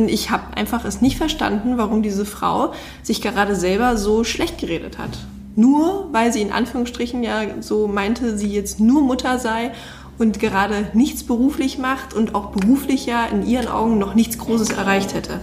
[0.00, 4.56] Und ich habe einfach es nicht verstanden, warum diese Frau sich gerade selber so schlecht
[4.56, 5.10] geredet hat.
[5.56, 9.72] Nur weil sie in Anführungsstrichen ja so meinte, sie jetzt nur Mutter sei
[10.16, 14.70] und gerade nichts beruflich macht und auch beruflich ja in ihren Augen noch nichts Großes
[14.70, 15.40] erreicht hätte.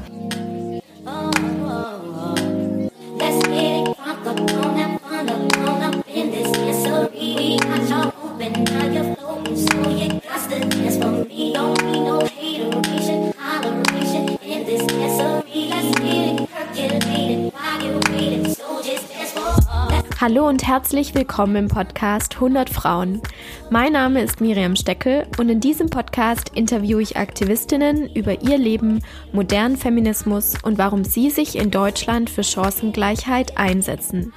[20.20, 23.21] Hallo und herzlich willkommen im Podcast 100 Frauen.
[23.70, 29.03] Mein Name ist Miriam Steckel und in diesem Podcast interviewe ich Aktivistinnen über ihr Leben,
[29.31, 34.34] modernen Feminismus und warum sie sich in Deutschland für Chancengleichheit einsetzen.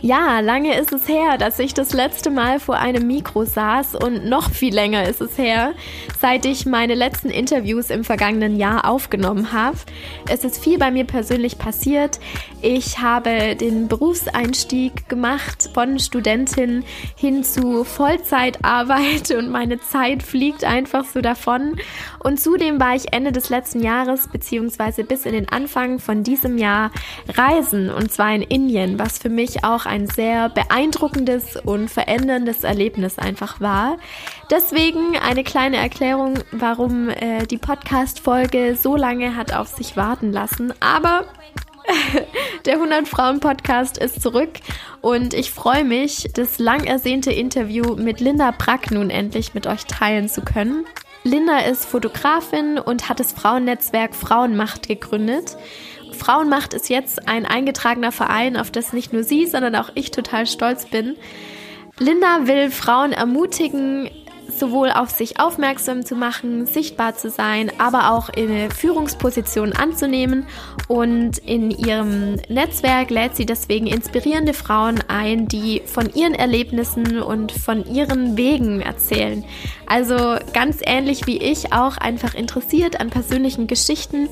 [0.00, 4.26] Ja, lange ist es her, dass ich das letzte Mal vor einem Mikro saß und
[4.26, 5.72] noch viel länger ist es her,
[6.20, 9.76] seit ich meine letzten Interviews im vergangenen Jahr aufgenommen habe.
[10.30, 12.20] Es ist viel bei mir persönlich passiert.
[12.62, 16.84] Ich habe den Berufseinstieg gemacht von Studentin
[17.16, 21.74] hin zu Vollzeitarbeit und meine Zeit fliegt einfach so davon.
[22.20, 26.56] Und zudem war ich Ende des letzten Jahres beziehungsweise bis in den Anfang von diesem
[26.56, 26.92] Jahr
[27.36, 33.18] reisen und zwar in Indien, was für mich auch ein sehr beeindruckendes und veränderndes Erlebnis
[33.18, 33.98] einfach war.
[34.50, 40.72] Deswegen eine kleine Erklärung, warum äh, die Podcast-Folge so lange hat auf sich warten lassen.
[40.80, 41.24] Aber
[42.66, 44.50] der 100 Frauen Podcast ist zurück
[45.00, 49.86] und ich freue mich, das lang ersehnte Interview mit Linda Brack nun endlich mit euch
[49.86, 50.84] teilen zu können.
[51.24, 55.56] Linda ist Fotografin und hat das Frauennetzwerk Frauenmacht gegründet.
[56.18, 60.46] Frauenmacht ist jetzt ein eingetragener Verein, auf das nicht nur sie, sondern auch ich total
[60.46, 61.16] stolz bin.
[61.98, 64.10] Linda will Frauen ermutigen,
[64.58, 70.46] sowohl auf sich aufmerksam zu machen, sichtbar zu sein, aber auch in Führungspositionen anzunehmen.
[70.88, 77.52] Und in ihrem Netzwerk lädt sie deswegen inspirierende Frauen ein, die von ihren Erlebnissen und
[77.52, 79.44] von ihren Wegen erzählen.
[79.88, 84.28] Also ganz ähnlich wie ich auch einfach interessiert an persönlichen Geschichten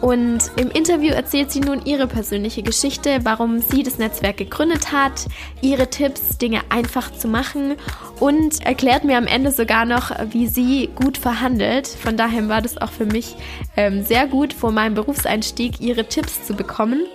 [0.00, 5.26] und im Interview erzählt sie nun ihre persönliche Geschichte, warum sie das Netzwerk gegründet hat,
[5.62, 7.76] ihre Tipps, Dinge einfach zu machen
[8.20, 11.86] und erklärt mir am Ende sogar noch, wie sie gut verhandelt.
[11.86, 13.36] Von daher war das auch für mich
[13.76, 17.06] ähm, sehr gut, vor meinem Berufseinstieg ihre Tipps zu bekommen.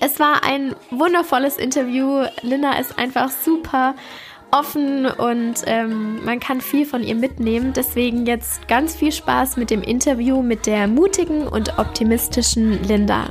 [0.00, 2.24] Es war ein wundervolles Interview.
[2.42, 3.94] Linda ist einfach super
[4.50, 7.72] offen und ähm, man kann viel von ihr mitnehmen.
[7.74, 13.26] Deswegen jetzt ganz viel Spaß mit dem Interview mit der mutigen und optimistischen Linda.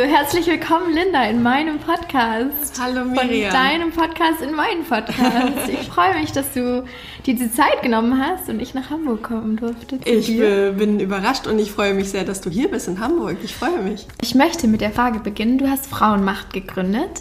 [0.00, 2.80] Also, herzlich willkommen, Linda, in meinem Podcast.
[2.80, 3.50] Hallo, Miriam.
[3.50, 5.68] Von deinem Podcast in meinen Podcast.
[5.68, 6.84] Ich freue mich, dass du
[7.26, 9.98] dir die Zeit genommen hast und ich nach Hamburg kommen durfte.
[10.06, 10.72] Ich dir.
[10.72, 13.36] bin überrascht und ich freue mich sehr, dass du hier bist in Hamburg.
[13.42, 14.06] Ich freue mich.
[14.22, 15.58] Ich möchte mit der Frage beginnen.
[15.58, 17.20] Du hast Frauenmacht gegründet.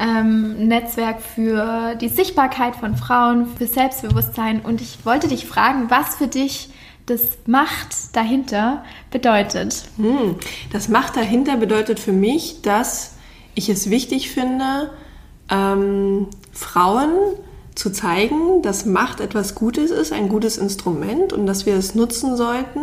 [0.00, 4.60] Ähm, Netzwerk für die Sichtbarkeit von Frauen, für Selbstbewusstsein.
[4.60, 6.70] Und ich wollte dich fragen, was für dich
[7.08, 9.84] das Macht dahinter bedeutet?
[9.96, 10.36] Hm,
[10.72, 13.16] das Macht dahinter bedeutet für mich, dass
[13.54, 14.90] ich es wichtig finde,
[15.50, 17.10] ähm, Frauen
[17.78, 22.36] zu zeigen, dass Macht etwas Gutes ist, ein gutes Instrument und dass wir es nutzen
[22.36, 22.80] sollten,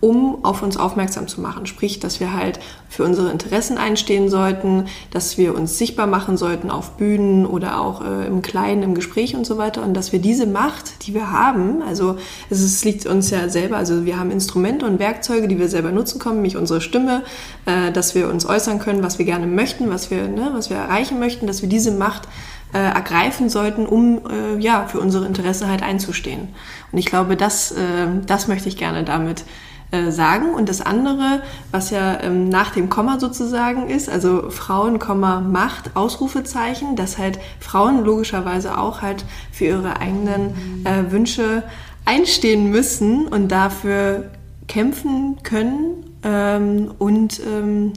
[0.00, 1.66] um auf uns aufmerksam zu machen.
[1.66, 2.58] Sprich, dass wir halt
[2.88, 8.02] für unsere Interessen einstehen sollten, dass wir uns sichtbar machen sollten auf Bühnen oder auch
[8.02, 11.30] äh, im Kleinen, im Gespräch und so weiter und dass wir diese Macht, die wir
[11.30, 12.16] haben, also
[12.48, 15.92] es, ist, liegt uns ja selber, also wir haben Instrumente und Werkzeuge, die wir selber
[15.92, 17.24] nutzen können, nämlich unsere Stimme,
[17.66, 20.78] äh, dass wir uns äußern können, was wir gerne möchten, was wir, ne, was wir
[20.78, 22.26] erreichen möchten, dass wir diese Macht
[22.72, 26.48] äh, ergreifen sollten, um äh, ja für unsere Interessen halt einzustehen.
[26.92, 29.44] Und ich glaube, das, äh, das möchte ich gerne damit
[29.92, 30.54] äh, sagen.
[30.54, 31.42] Und das andere,
[31.72, 37.40] was ja ähm, nach dem Komma sozusagen ist, also Frauen, Komma, Macht, Ausrufezeichen, dass halt
[37.58, 41.64] Frauen logischerweise auch halt für ihre eigenen äh, Wünsche
[42.04, 44.30] einstehen müssen und dafür
[44.68, 47.92] kämpfen können ähm, und ähm,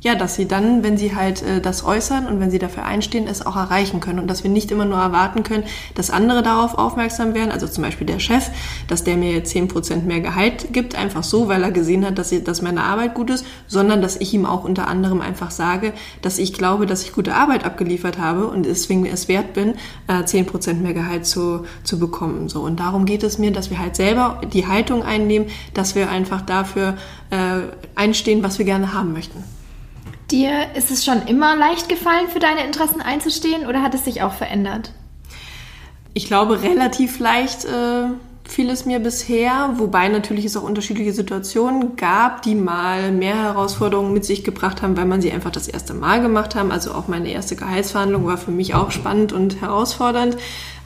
[0.00, 3.26] ja, dass sie dann, wenn sie halt äh, das äußern und wenn sie dafür einstehen,
[3.26, 5.64] es auch erreichen können und dass wir nicht immer nur erwarten können,
[5.96, 8.48] dass andere darauf aufmerksam werden, also zum Beispiel der Chef,
[8.86, 12.30] dass der mir jetzt 10% mehr Gehalt gibt, einfach so, weil er gesehen hat, dass,
[12.30, 15.92] ich, dass meine Arbeit gut ist, sondern dass ich ihm auch unter anderem einfach sage,
[16.22, 19.74] dass ich glaube, dass ich gute Arbeit abgeliefert habe und deswegen es wert bin,
[20.06, 22.48] äh, 10% mehr Gehalt zu, zu bekommen.
[22.48, 22.60] So.
[22.60, 26.42] Und darum geht es mir, dass wir halt selber die Haltung einnehmen, dass wir einfach
[26.42, 26.96] dafür
[27.30, 27.62] äh,
[27.96, 29.57] einstehen, was wir gerne haben möchten.
[30.30, 34.22] Dir ist es schon immer leicht gefallen, für deine Interessen einzustehen oder hat es sich
[34.22, 34.92] auch verändert?
[36.18, 38.08] ich glaube, relativ leicht äh,
[38.42, 44.12] fiel es mir bisher, wobei natürlich es auch unterschiedliche Situationen gab, die mal mehr Herausforderungen
[44.12, 46.72] mit sich gebracht haben, weil man sie einfach das erste Mal gemacht haben.
[46.72, 50.36] Also auch meine erste Gehaltsverhandlung war für mich auch spannend und herausfordernd.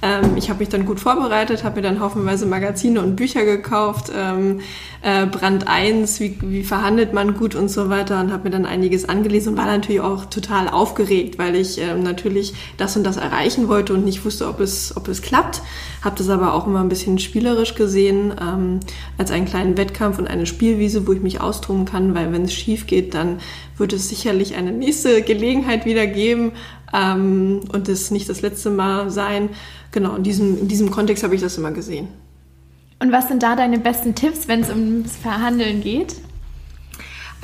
[0.03, 4.11] Ähm, ich habe mich dann gut vorbereitet, habe mir dann haufenweise Magazine und Bücher gekauft,
[4.15, 4.61] ähm,
[5.01, 8.67] äh, Brand 1, wie, wie verhandelt man gut und so weiter und habe mir dann
[8.67, 13.17] einiges angelesen und war natürlich auch total aufgeregt, weil ich ähm, natürlich das und das
[13.17, 15.63] erreichen wollte und nicht wusste, ob es, ob es klappt.
[16.03, 18.81] Habe das aber auch immer ein bisschen spielerisch gesehen, ähm,
[19.19, 22.53] als einen kleinen Wettkampf und eine Spielwiese, wo ich mich austoben kann, weil wenn es
[22.53, 23.39] schief geht, dann
[23.79, 26.53] wird es sicherlich eine nächste Gelegenheit wieder geben
[26.93, 29.51] ähm, und es nicht das letzte Mal sein.
[29.91, 32.09] Genau, in diesem, in diesem Kontext habe ich das immer gesehen.
[32.99, 36.17] Und was sind da deine besten Tipps, wenn es ums Verhandeln geht?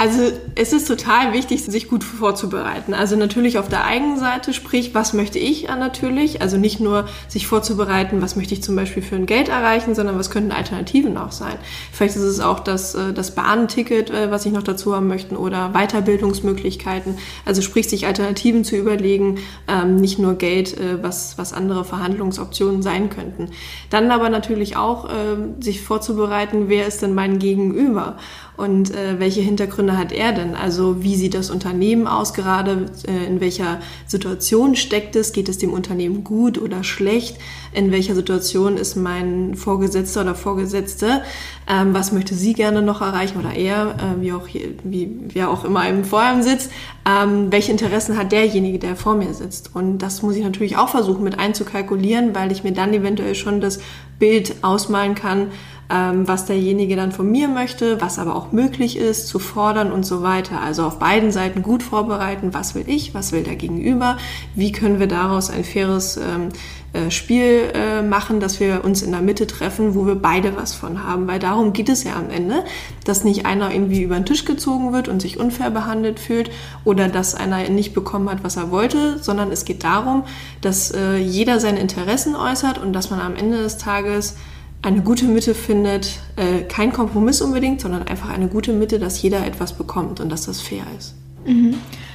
[0.00, 2.94] Also es ist total wichtig, sich gut vorzubereiten.
[2.94, 6.40] Also natürlich auf der eigenen Seite, sprich, was möchte ich natürlich?
[6.40, 10.16] Also nicht nur sich vorzubereiten, was möchte ich zum Beispiel für ein Geld erreichen, sondern
[10.16, 11.56] was könnten Alternativen auch sein.
[11.90, 15.36] Vielleicht ist es auch das, äh, das Bahnticket, äh, was ich noch dazu haben möchte,
[15.36, 17.18] oder Weiterbildungsmöglichkeiten.
[17.44, 22.82] Also sprich, sich Alternativen zu überlegen, ähm, nicht nur Geld, äh, was, was andere Verhandlungsoptionen
[22.82, 23.50] sein könnten.
[23.90, 28.16] Dann aber natürlich auch ähm, sich vorzubereiten, wer ist denn mein Gegenüber?
[28.58, 30.56] Und äh, welche Hintergründe hat er denn?
[30.56, 32.86] Also wie sieht das Unternehmen aus gerade?
[33.06, 35.32] Äh, in welcher Situation steckt es?
[35.32, 37.36] Geht es dem Unternehmen gut oder schlecht?
[37.72, 41.22] In welcher Situation ist mein Vorgesetzter oder Vorgesetzte?
[41.68, 45.64] Ähm, was möchte sie gerne noch erreichen oder er, äh, wie auch wie wer auch
[45.64, 46.72] immer im vor sitzt?
[47.08, 49.70] Ähm, welche Interessen hat derjenige, der vor mir sitzt?
[49.76, 53.60] Und das muss ich natürlich auch versuchen mit einzukalkulieren, weil ich mir dann eventuell schon
[53.60, 53.78] das
[54.18, 55.52] Bild ausmalen kann,
[55.90, 60.22] was derjenige dann von mir möchte, was aber auch möglich ist zu fordern und so
[60.22, 60.60] weiter.
[60.60, 64.18] Also auf beiden Seiten gut vorbereiten, was will ich, was will der Gegenüber,
[64.54, 66.50] wie können wir daraus ein faires ähm,
[66.94, 70.74] äh, Spiel äh, machen, dass wir uns in der Mitte treffen, wo wir beide was
[70.74, 71.26] von haben.
[71.26, 72.64] Weil darum geht es ja am Ende,
[73.04, 76.50] dass nicht einer irgendwie über den Tisch gezogen wird und sich unfair behandelt fühlt
[76.84, 80.24] oder dass einer nicht bekommen hat, was er wollte, sondern es geht darum,
[80.62, 84.36] dass äh, jeder seine Interessen äußert und dass man am Ende des Tages
[84.82, 89.44] eine gute Mitte findet, äh, kein Kompromiss unbedingt, sondern einfach eine gute Mitte, dass jeder
[89.46, 91.14] etwas bekommt und dass das fair ist.
[91.46, 91.74] Mhm.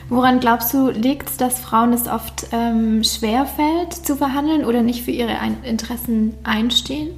[0.10, 5.04] Woran glaubst du, liegt es, dass Frauen es oft ähm, schwerfällt zu verhandeln oder nicht
[5.04, 7.10] für ihre ein Interessen einstehen?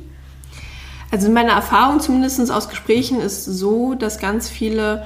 [1.12, 5.06] Also meine Erfahrung zumindest aus Gesprächen ist so, dass ganz viele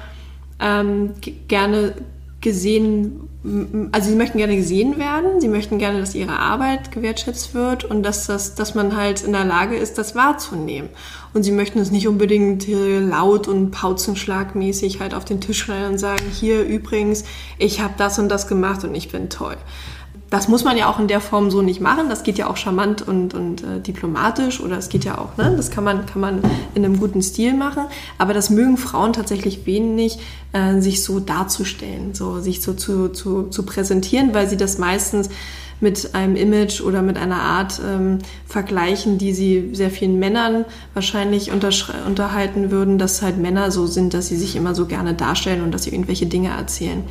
[0.59, 1.13] ähm,
[1.47, 1.93] gerne
[2.41, 7.85] gesehen, also sie möchten gerne gesehen werden, sie möchten gerne, dass ihre Arbeit gewertschätzt wird
[7.85, 10.89] und dass, das, dass man halt in der Lage ist, das wahrzunehmen.
[11.33, 15.97] Und sie möchten es nicht unbedingt laut und pauzenschlagmäßig halt auf den Tisch schneiden und
[15.97, 17.23] sagen, hier übrigens,
[17.57, 19.55] ich habe das und das gemacht und ich bin toll
[20.29, 22.09] das muss man ja auch in der Form so nicht machen.
[22.09, 25.53] Das geht ja auch charmant und, und äh, diplomatisch oder es geht ja auch, ne?
[25.55, 26.41] das kann man, kann man
[26.75, 27.85] in einem guten Stil machen.
[28.17, 30.19] Aber das mögen Frauen tatsächlich wenig,
[30.53, 35.29] äh, sich so darzustellen, so sich so zu, zu, zu präsentieren, weil sie das meistens
[35.81, 41.51] mit einem Image oder mit einer Art ähm, vergleichen, die sie sehr vielen Männern wahrscheinlich
[41.51, 45.71] unterhalten würden, dass halt Männer so sind, dass sie sich immer so gerne darstellen und
[45.71, 47.03] dass sie irgendwelche Dinge erzählen.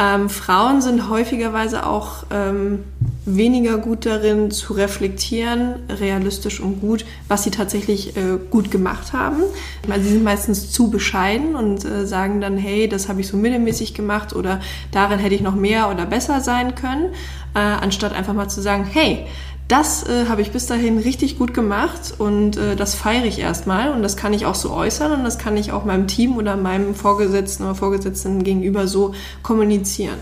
[0.00, 2.84] Ähm, Frauen sind häufigerweise auch ähm,
[3.26, 9.42] weniger gut darin zu reflektieren, realistisch und gut, was sie tatsächlich äh, gut gemacht haben.
[9.90, 13.36] Also sie sind meistens zu bescheiden und äh, sagen dann, hey, das habe ich so
[13.36, 17.12] mittelmäßig gemacht oder darin hätte ich noch mehr oder besser sein können,
[17.54, 19.26] äh, anstatt einfach mal zu sagen, hey,
[19.70, 23.92] das äh, habe ich bis dahin richtig gut gemacht und äh, das feiere ich erstmal
[23.92, 26.56] und das kann ich auch so äußern und das kann ich auch meinem Team oder
[26.56, 30.18] meinem Vorgesetzten oder Vorgesetzten gegenüber so kommunizieren.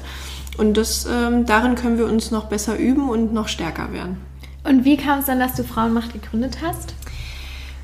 [0.59, 4.19] Und das, ähm, darin können wir uns noch besser üben und noch stärker werden.
[4.65, 6.95] Und wie kam es dann, dass du Frauenmacht gegründet hast?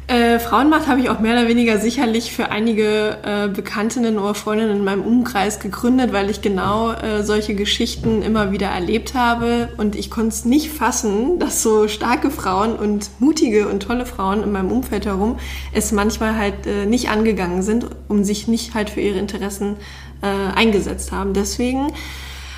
[0.07, 4.77] Äh, Frauenmacht habe ich auch mehr oder weniger sicherlich für einige äh, Bekanntinnen oder Freundinnen
[4.77, 9.97] in meinem Umkreis gegründet, weil ich genau äh, solche Geschichten immer wieder erlebt habe und
[9.97, 14.53] ich konnte es nicht fassen, dass so starke Frauen und mutige und tolle Frauen in
[14.53, 15.39] meinem Umfeld herum
[15.73, 19.77] es manchmal halt äh, nicht angegangen sind, um sich nicht halt für ihre Interessen
[20.21, 21.33] äh, eingesetzt haben.
[21.33, 21.93] Deswegen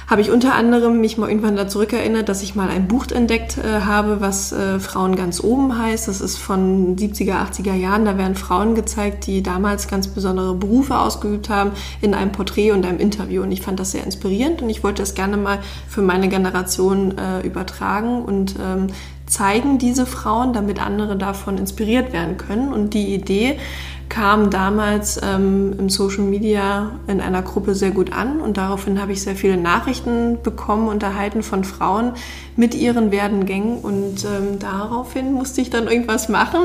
[0.06, 3.58] habe ich unter anderem mich mal irgendwann da zurückerinnert, dass ich mal ein Buch entdeckt
[3.58, 6.06] äh, habe, was äh, Frauen ganz oben heißt.
[6.06, 8.04] Das ist von 70er, 80er Jahren.
[8.04, 12.86] Da werden Frauen gezeigt, die damals ganz besondere Berufe ausgeübt haben, in einem Porträt und
[12.86, 13.42] einem Interview.
[13.42, 15.58] Und ich fand das sehr inspirierend und ich wollte das gerne mal
[15.88, 18.88] für meine Generation äh, übertragen und ähm,
[19.26, 22.72] zeigen diese Frauen, damit andere davon inspiriert werden können.
[22.72, 23.58] Und die Idee
[24.08, 29.12] kam damals ähm, im Social Media in einer Gruppe sehr gut an und daraufhin habe
[29.12, 32.12] ich sehr viele Nachrichten bekommen und erhalten von Frauen
[32.56, 36.60] mit ihren Werdengängen und ähm, daraufhin musste ich dann irgendwas machen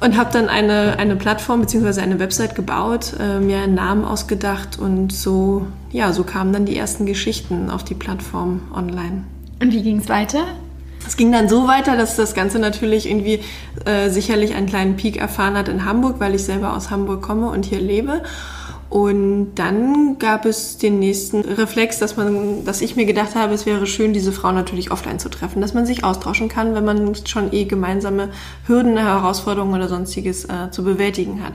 [0.00, 2.00] und habe dann eine, eine Plattform bzw.
[2.00, 6.76] eine Website gebaut, äh, mir einen Namen ausgedacht und so, ja, so kamen dann die
[6.76, 9.24] ersten Geschichten auf die Plattform online.
[9.60, 10.44] Und wie ging es weiter?
[11.06, 13.40] Es ging dann so weiter, dass das Ganze natürlich irgendwie
[13.84, 17.48] äh, sicherlich einen kleinen Peak erfahren hat in Hamburg, weil ich selber aus Hamburg komme
[17.48, 18.22] und hier lebe.
[18.92, 23.64] Und dann gab es den nächsten Reflex, dass man, dass ich mir gedacht habe, es
[23.64, 27.14] wäre schön, diese Frau natürlich offline zu treffen, dass man sich austauschen kann, wenn man
[27.24, 28.28] schon eh gemeinsame
[28.66, 31.54] Hürden, Herausforderungen oder sonstiges äh, zu bewältigen hat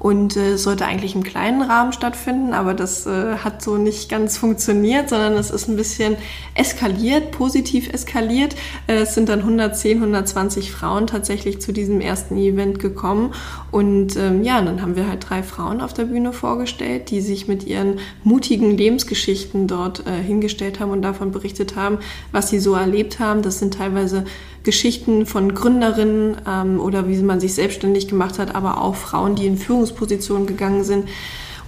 [0.00, 4.38] und äh, sollte eigentlich im kleinen Rahmen stattfinden, aber das äh, hat so nicht ganz
[4.38, 6.16] funktioniert, sondern es ist ein bisschen
[6.54, 8.56] eskaliert, positiv eskaliert.
[8.86, 13.34] Äh, es sind dann 110, 120 Frauen tatsächlich zu diesem ersten Event gekommen
[13.70, 17.46] und ähm, ja, dann haben wir halt drei Frauen auf der Bühne vorgestellt, die sich
[17.46, 21.98] mit ihren mutigen Lebensgeschichten dort äh, hingestellt haben und davon berichtet haben,
[22.32, 23.42] was sie so erlebt haben.
[23.42, 24.24] Das sind teilweise
[24.62, 29.46] Geschichten von Gründerinnen ähm, oder wie man sich selbstständig gemacht hat, aber auch Frauen, die
[29.46, 31.08] in Führungspositionen gegangen sind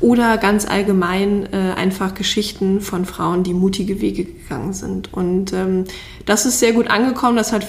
[0.02, 5.14] oder ganz allgemein äh, einfach Geschichten von Frauen, die mutige Wege gegangen sind.
[5.14, 5.84] Und ähm,
[6.26, 7.66] das ist sehr gut angekommen, das hat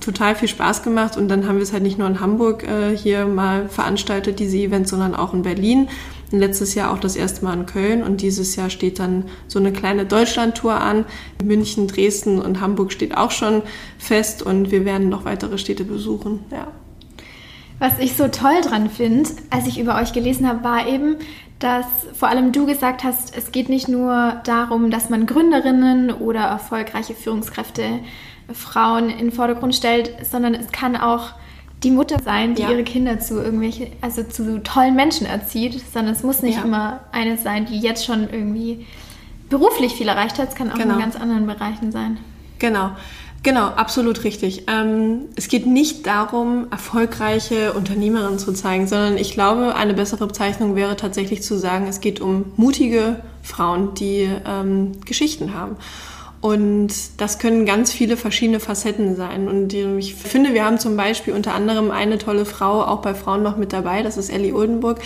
[0.00, 2.96] total viel Spaß gemacht und dann haben wir es halt nicht nur in Hamburg äh,
[2.96, 5.88] hier mal veranstaltet, diese Events, sondern auch in Berlin
[6.30, 9.72] letztes Jahr auch das erste Mal in Köln und dieses Jahr steht dann so eine
[9.72, 11.04] kleine Deutschlandtour an.
[11.42, 13.62] München, Dresden und Hamburg steht auch schon
[13.98, 16.40] fest und wir werden noch weitere Städte besuchen.
[16.50, 16.68] Ja.
[17.78, 21.16] Was ich so toll dran finde, als ich über euch gelesen habe, war eben,
[21.58, 26.40] dass vor allem du gesagt hast, es geht nicht nur darum, dass man Gründerinnen oder
[26.40, 28.00] erfolgreiche Führungskräfte,
[28.52, 31.32] Frauen in den Vordergrund stellt, sondern es kann auch
[31.82, 32.70] die Mutter sein, die ja.
[32.70, 36.64] ihre Kinder zu irgendwelche, also zu tollen Menschen erzieht, sondern es muss nicht ja.
[36.64, 38.86] immer eine sein, die jetzt schon irgendwie
[39.50, 40.48] beruflich viel erreicht hat.
[40.48, 40.94] Es kann auch genau.
[40.94, 42.18] in ganz anderen Bereichen sein.
[42.58, 42.90] Genau.
[43.42, 44.64] Genau, absolut richtig.
[44.66, 50.74] Ähm, es geht nicht darum, erfolgreiche Unternehmerinnen zu zeigen, sondern ich glaube, eine bessere Bezeichnung
[50.74, 55.76] wäre tatsächlich zu sagen, es geht um mutige Frauen, die ähm, Geschichten haben.
[56.46, 59.48] Und das können ganz viele verschiedene Facetten sein.
[59.48, 63.42] Und ich finde, wir haben zum Beispiel unter anderem eine tolle Frau auch bei Frauen
[63.42, 64.04] noch mit dabei.
[64.04, 65.00] Das ist Ellie Oldenburg,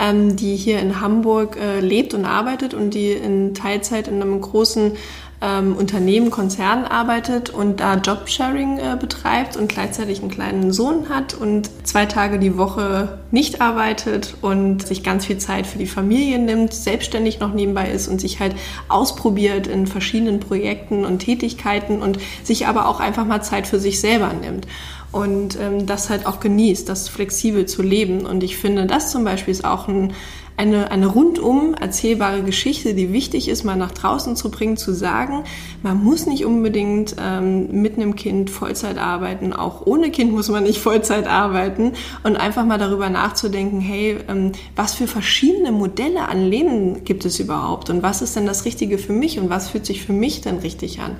[0.00, 4.40] ähm, die hier in Hamburg äh, lebt und arbeitet und die in Teilzeit in einem
[4.40, 4.96] großen
[5.42, 11.34] ähm, Unternehmen, Konzern arbeitet und da Jobsharing äh, betreibt und gleichzeitig einen kleinen Sohn hat
[11.34, 16.38] und zwei Tage die Woche nicht arbeitet und sich ganz viel Zeit für die Familie
[16.38, 18.54] nimmt, selbstständig noch nebenbei ist und sich halt
[18.88, 24.00] ausprobiert in verschiedenen Projekten und Tätigkeiten und sich aber auch einfach mal Zeit für sich
[24.00, 24.66] selber nimmt
[25.12, 28.26] und ähm, das halt auch genießt, das flexibel zu leben.
[28.26, 30.12] Und ich finde, das zum Beispiel ist auch ein
[30.60, 35.44] eine, eine rundum erzählbare Geschichte, die wichtig ist, mal nach draußen zu bringen, zu sagen,
[35.82, 40.64] man muss nicht unbedingt ähm, mit einem Kind Vollzeit arbeiten, auch ohne Kind muss man
[40.64, 41.92] nicht Vollzeit arbeiten.
[42.24, 47.40] Und einfach mal darüber nachzudenken, hey, ähm, was für verschiedene Modelle an Leben gibt es
[47.40, 47.88] überhaupt?
[47.88, 49.38] Und was ist denn das Richtige für mich?
[49.38, 51.16] Und was fühlt sich für mich denn richtig an?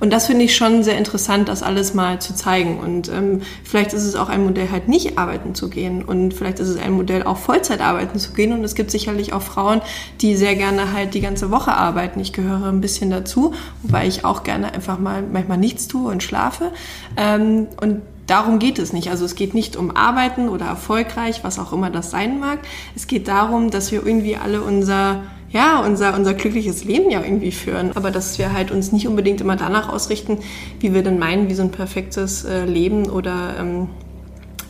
[0.00, 2.78] Und das finde ich schon sehr interessant, das alles mal zu zeigen.
[2.78, 6.04] Und ähm, vielleicht ist es auch ein Modell, halt nicht arbeiten zu gehen.
[6.04, 8.52] Und vielleicht ist es ein Modell, auch Vollzeit arbeiten zu gehen.
[8.52, 9.80] Und es gibt gibt sicherlich auch Frauen,
[10.20, 12.18] die sehr gerne halt die ganze Woche arbeiten.
[12.18, 16.20] Ich gehöre ein bisschen dazu, wobei ich auch gerne einfach mal manchmal nichts tue und
[16.20, 16.72] schlafe.
[17.16, 19.08] Ähm, und darum geht es nicht.
[19.08, 22.58] Also es geht nicht um Arbeiten oder erfolgreich, was auch immer das sein mag.
[22.96, 27.52] Es geht darum, dass wir irgendwie alle unser ja, unser, unser glückliches Leben ja irgendwie
[27.52, 27.92] führen.
[27.94, 30.38] Aber dass wir halt uns nicht unbedingt immer danach ausrichten,
[30.80, 33.88] wie wir denn meinen, wie so ein perfektes äh, Leben oder ähm,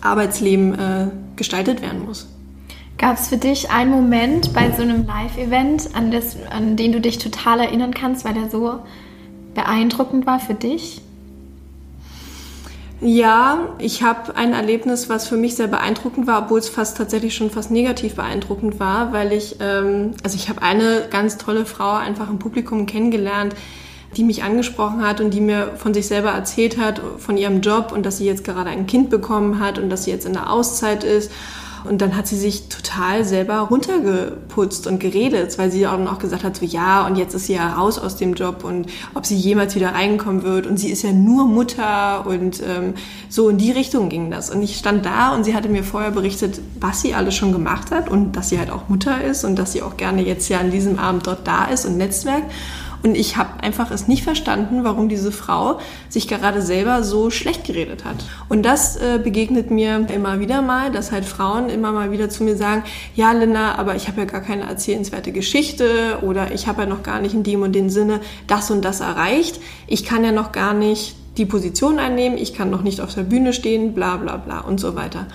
[0.01, 2.32] Arbeitsleben äh, gestaltet werden muss.
[3.03, 6.15] Gab es für dich einen Moment bei so einem Live-Event, an,
[6.51, 8.79] an den du dich total erinnern kannst, weil der so
[9.57, 11.03] beeindruckend war für dich?
[13.01, 17.35] Ja, ich habe ein Erlebnis, was für mich sehr beeindruckend war, obwohl es fast tatsächlich
[17.35, 21.95] schon fast negativ beeindruckend war, weil ich, ähm, also ich habe eine ganz tolle Frau
[21.95, 23.57] einfach im Publikum kennengelernt,
[24.17, 27.91] die mich angesprochen hat und die mir von sich selber erzählt hat, von ihrem Job
[27.91, 30.53] und dass sie jetzt gerade ein Kind bekommen hat und dass sie jetzt in der
[30.53, 31.33] Auszeit ist
[31.85, 36.45] und dann hat sie sich total selber runtergeputzt und geredet, weil sie auch noch gesagt
[36.45, 39.37] hat, so ja, und jetzt ist sie ja raus aus dem Job und ob sie
[39.37, 40.67] jemals wieder reinkommen wird.
[40.67, 42.95] Und sie ist ja nur Mutter und ähm,
[43.29, 44.51] so in die Richtung ging das.
[44.51, 47.91] Und ich stand da und sie hatte mir vorher berichtet, was sie alles schon gemacht
[47.91, 50.59] hat und dass sie halt auch Mutter ist und dass sie auch gerne jetzt ja
[50.59, 52.45] an diesem Abend dort da ist und Netzwerk.
[53.03, 57.65] Und ich habe einfach es nicht verstanden, warum diese Frau sich gerade selber so schlecht
[57.65, 58.17] geredet hat.
[58.49, 62.45] Und das äh, begegnet mir immer wieder mal, dass halt Frauen immer mal wieder zu
[62.45, 62.85] mir sagen,
[63.17, 67.03] ja Linda, aber ich habe ja gar keine erzählenswerte Geschichte oder ich habe ja noch
[67.03, 69.61] gar nicht in dem und dem Sinne das und das erreicht.
[69.89, 73.23] Ich kann ja noch gar nicht die Position einnehmen, ich kann noch nicht auf der
[73.23, 75.27] Bühne stehen, bla bla bla und so weiter.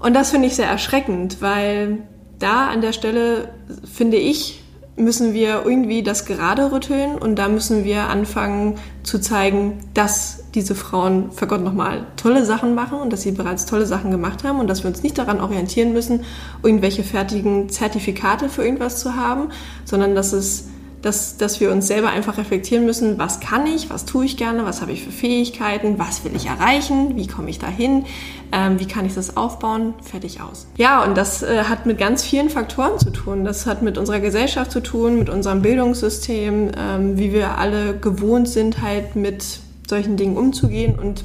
[0.00, 2.02] Und das finde ich sehr erschreckend, weil
[2.38, 3.48] da an der Stelle,
[3.90, 4.63] finde ich,
[4.96, 10.76] müssen wir irgendwie das gerade rütteln und da müssen wir anfangen zu zeigen, dass diese
[10.76, 14.60] Frauen für Gott nochmal tolle Sachen machen und dass sie bereits tolle Sachen gemacht haben
[14.60, 16.20] und dass wir uns nicht daran orientieren müssen,
[16.62, 19.48] irgendwelche fertigen Zertifikate für irgendwas zu haben,
[19.84, 20.68] sondern dass es
[21.04, 24.64] dass, dass wir uns selber einfach reflektieren müssen, was kann ich, was tue ich gerne,
[24.64, 28.06] was habe ich für Fähigkeiten, was will ich erreichen, wie komme ich dahin,
[28.52, 30.66] ähm, wie kann ich das aufbauen, fertig aus.
[30.78, 33.44] Ja, und das äh, hat mit ganz vielen Faktoren zu tun.
[33.44, 38.48] Das hat mit unserer Gesellschaft zu tun, mit unserem Bildungssystem, ähm, wie wir alle gewohnt
[38.48, 40.98] sind, halt mit solchen Dingen umzugehen.
[40.98, 41.24] Und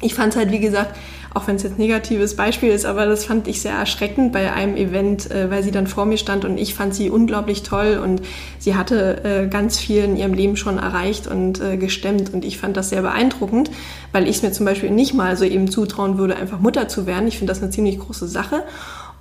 [0.00, 0.96] ich fand es halt, wie gesagt,
[1.34, 4.52] auch wenn es jetzt ein negatives Beispiel ist, aber das fand ich sehr erschreckend bei
[4.52, 8.00] einem Event, äh, weil sie dann vor mir stand und ich fand sie unglaublich toll
[8.02, 8.22] und
[8.58, 12.58] sie hatte äh, ganz viel in ihrem Leben schon erreicht und äh, gestemmt und ich
[12.58, 13.70] fand das sehr beeindruckend,
[14.12, 17.06] weil ich es mir zum Beispiel nicht mal so eben zutrauen würde, einfach Mutter zu
[17.06, 17.28] werden.
[17.28, 18.64] Ich finde das eine ziemlich große Sache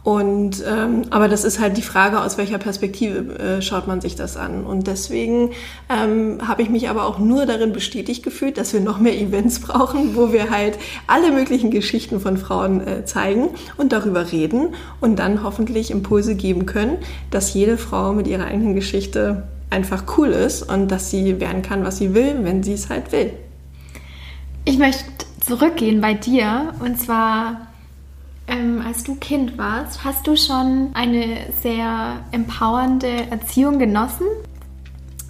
[0.03, 4.15] und ähm, aber das ist halt die Frage, aus welcher Perspektive äh, schaut man sich
[4.15, 4.65] das an.
[4.65, 5.51] Und deswegen
[5.89, 9.59] ähm, habe ich mich aber auch nur darin bestätigt gefühlt, dass wir noch mehr Events
[9.59, 14.69] brauchen, wo wir halt alle möglichen Geschichten von Frauen äh, zeigen und darüber reden
[15.01, 16.97] und dann hoffentlich Impulse geben können,
[17.29, 21.83] dass jede Frau mit ihrer eigenen Geschichte einfach cool ist und dass sie werden kann,
[21.83, 23.33] was sie will, wenn sie es halt will.
[24.63, 25.03] Ich möchte
[25.45, 27.68] zurückgehen bei dir und zwar
[28.49, 34.25] ähm, als du Kind warst, hast du schon eine sehr empowernde Erziehung genossen?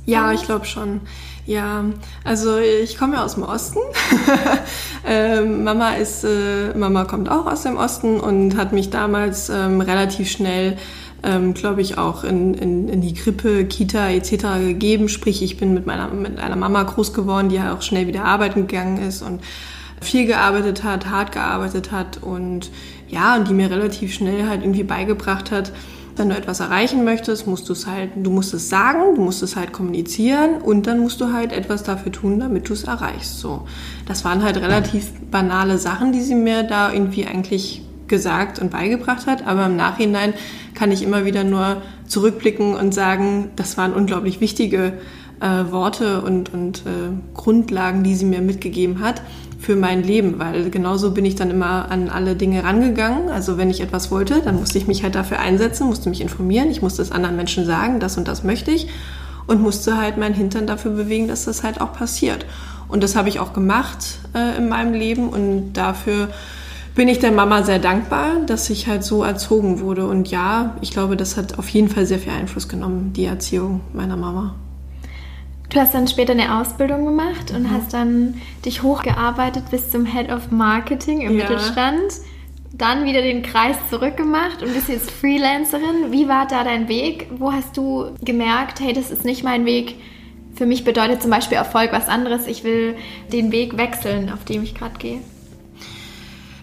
[0.06, 1.02] Ja, ich glaube schon.
[1.46, 1.84] Ja,
[2.24, 3.80] also ich komme ja aus dem Osten.
[5.08, 9.82] ähm, Mama ist, äh, Mama kommt auch aus dem Osten und hat mich damals ähm,
[9.82, 10.78] relativ schnell,
[11.24, 14.60] ähm, glaube ich, auch in, in, in die Krippe, Kita etc.
[14.60, 15.10] gegeben.
[15.10, 18.26] Sprich, ich bin mit meiner mit einer Mama groß geworden, die ja auch schnell wieder
[18.26, 19.42] arbeiten gegangen ist und
[20.02, 22.70] viel gearbeitet hat, hart gearbeitet hat und
[23.10, 25.72] ja, und die mir relativ schnell halt irgendwie beigebracht hat,
[26.20, 29.42] wenn du etwas erreichen möchtest, musst du es halt, du musst es sagen, du musst
[29.42, 33.40] es halt kommunizieren und dann musst du halt etwas dafür tun, damit du es erreichst.
[33.40, 33.66] So,
[34.06, 39.28] das waren halt relativ banale Sachen, die sie mir da irgendwie eigentlich gesagt und beigebracht
[39.28, 40.34] hat, aber im Nachhinein
[40.74, 44.94] kann ich immer wieder nur zurückblicken und sagen, das waren unglaublich wichtige
[45.40, 49.22] äh, Worte und, und äh, Grundlagen, die sie mir mitgegeben hat
[49.60, 53.30] für mein Leben, weil genauso bin ich dann immer an alle Dinge rangegangen.
[53.30, 56.72] Also wenn ich etwas wollte, dann musste ich mich halt dafür einsetzen, musste mich informieren,
[56.72, 58.88] ich musste es anderen Menschen sagen, das und das möchte ich
[59.48, 62.46] und musste halt meinen Hintern dafür bewegen, dass das halt auch passiert.
[62.88, 66.30] Und das habe ich auch gemacht äh, in meinem Leben und dafür
[66.96, 70.08] bin ich der Mama sehr dankbar, dass ich halt so erzogen wurde.
[70.08, 73.82] Und ja, ich glaube, das hat auf jeden Fall sehr viel Einfluss genommen, die Erziehung
[73.94, 74.56] meiner Mama.
[75.70, 77.72] Du hast dann später eine Ausbildung gemacht und mhm.
[77.72, 81.44] hast dann dich hochgearbeitet bis zum Head of Marketing im ja.
[81.44, 82.14] Mittelstand.
[82.74, 86.12] Dann wieder den Kreis zurückgemacht und bist jetzt Freelancerin.
[86.12, 87.28] Wie war da dein Weg?
[87.38, 89.96] Wo hast du gemerkt, hey, das ist nicht mein Weg?
[90.56, 92.48] Für mich bedeutet zum Beispiel Erfolg was anderes.
[92.48, 92.96] Ich will
[93.32, 95.20] den Weg wechseln, auf dem ich gerade gehe.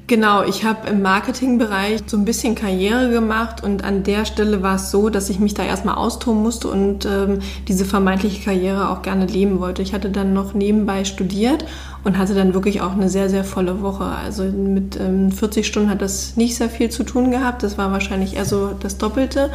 [0.08, 4.76] Genau, ich habe im Marketingbereich so ein bisschen Karriere gemacht und an der Stelle war
[4.76, 9.02] es so, dass ich mich da erstmal austoben musste und ähm, diese vermeintliche Karriere auch
[9.02, 9.82] gerne leben wollte.
[9.82, 11.64] Ich hatte dann noch nebenbei studiert
[12.04, 14.04] und hatte dann wirklich auch eine sehr, sehr volle Woche.
[14.04, 17.64] Also mit ähm, 40 Stunden hat das nicht sehr viel zu tun gehabt.
[17.64, 19.50] Das war wahrscheinlich eher so das Doppelte.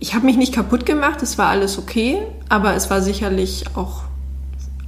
[0.00, 4.07] Ich habe mich nicht kaputt gemacht, es war alles okay, aber es war sicherlich auch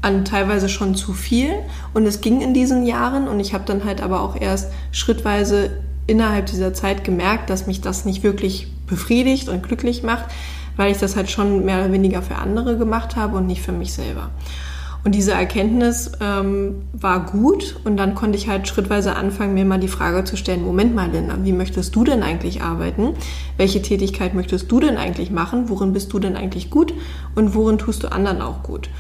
[0.03, 1.51] an teilweise schon zu viel
[1.93, 5.71] und es ging in diesen Jahren und ich habe dann halt aber auch erst schrittweise
[6.07, 10.25] innerhalb dieser Zeit gemerkt, dass mich das nicht wirklich befriedigt und glücklich macht,
[10.77, 13.73] weil ich das halt schon mehr oder weniger für andere gemacht habe und nicht für
[13.73, 14.31] mich selber.
[15.03, 19.81] Und diese Erkenntnis ähm, war gut und dann konnte ich halt schrittweise anfangen, mir mal
[19.81, 23.15] die Frage zu stellen, Moment mal, Linda, wie möchtest du denn eigentlich arbeiten?
[23.57, 25.71] Welche Tätigkeit möchtest du denn eigentlich machen?
[25.71, 26.93] Worin bist du denn eigentlich gut?
[27.35, 28.91] Und worin tust du anderen auch gut?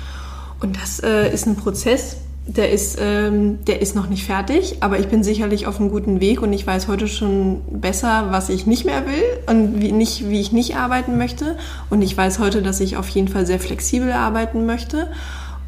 [0.60, 4.98] Und das äh, ist ein Prozess, der ist, ähm, der ist noch nicht fertig, aber
[4.98, 8.66] ich bin sicherlich auf einem guten Weg und ich weiß heute schon besser, was ich
[8.66, 11.56] nicht mehr will und wie, nicht, wie ich nicht arbeiten möchte.
[11.90, 15.08] Und ich weiß heute, dass ich auf jeden Fall sehr flexibel arbeiten möchte.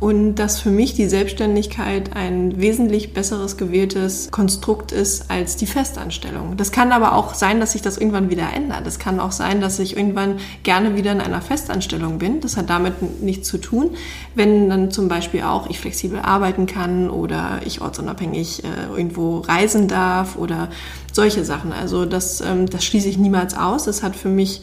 [0.03, 6.57] Und dass für mich die Selbstständigkeit ein wesentlich besseres gewähltes Konstrukt ist als die Festanstellung.
[6.57, 8.85] Das kann aber auch sein, dass sich das irgendwann wieder ändert.
[8.85, 12.41] Es kann auch sein, dass ich irgendwann gerne wieder in einer Festanstellung bin.
[12.41, 13.91] Das hat damit nichts zu tun.
[14.35, 19.87] Wenn dann zum Beispiel auch ich flexibel arbeiten kann oder ich ortsunabhängig äh, irgendwo reisen
[19.87, 20.69] darf oder
[21.13, 21.73] solche Sachen.
[21.73, 23.85] Also das, ähm, das schließe ich niemals aus.
[23.85, 24.63] Das hat für mich,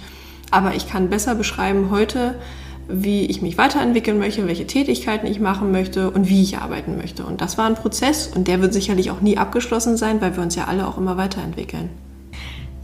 [0.51, 2.35] aber ich kann besser beschreiben heute,
[2.89, 7.23] wie ich mich weiterentwickeln möchte, welche Tätigkeiten ich machen möchte und wie ich arbeiten möchte.
[7.23, 10.43] Und das war ein Prozess und der wird sicherlich auch nie abgeschlossen sein, weil wir
[10.43, 11.89] uns ja alle auch immer weiterentwickeln.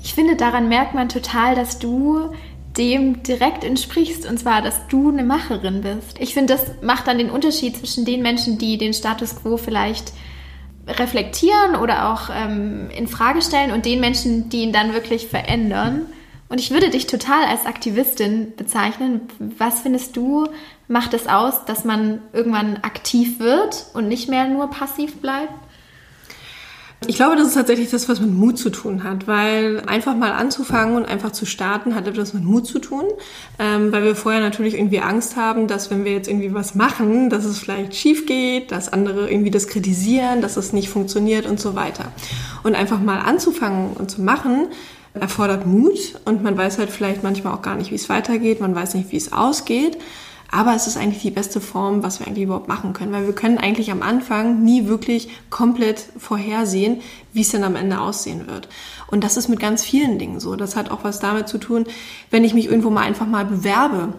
[0.03, 2.29] Ich finde, daran merkt man total, dass du
[2.77, 6.19] dem direkt entsprichst, und zwar, dass du eine Macherin bist.
[6.19, 10.13] Ich finde, das macht dann den Unterschied zwischen den Menschen, die den Status quo vielleicht
[10.87, 16.01] reflektieren oder auch ähm, in Frage stellen und den Menschen, die ihn dann wirklich verändern.
[16.47, 19.21] Und ich würde dich total als Aktivistin bezeichnen.
[19.57, 20.47] Was findest du,
[20.87, 25.53] macht es aus, dass man irgendwann aktiv wird und nicht mehr nur passiv bleibt?
[27.07, 30.31] Ich glaube, das ist tatsächlich das, was mit Mut zu tun hat, weil einfach mal
[30.31, 33.03] anzufangen und einfach zu starten, hat etwas mit Mut zu tun,
[33.59, 37.29] ähm, weil wir vorher natürlich irgendwie Angst haben, dass wenn wir jetzt irgendwie was machen,
[37.29, 41.59] dass es vielleicht schief geht, dass andere irgendwie das kritisieren, dass es nicht funktioniert und
[41.59, 42.11] so weiter.
[42.63, 44.67] Und einfach mal anzufangen und zu machen,
[45.19, 48.75] erfordert Mut und man weiß halt vielleicht manchmal auch gar nicht, wie es weitergeht, man
[48.75, 49.97] weiß nicht, wie es ausgeht.
[50.51, 53.33] Aber es ist eigentlich die beste Form, was wir eigentlich überhaupt machen können, weil wir
[53.33, 57.01] können eigentlich am Anfang nie wirklich komplett vorhersehen,
[57.33, 58.69] wie es denn am Ende aussehen wird.
[59.07, 60.55] Und das ist mit ganz vielen Dingen so.
[60.55, 61.85] Das hat auch was damit zu tun,
[62.29, 64.13] wenn ich mich irgendwo mal einfach mal bewerbe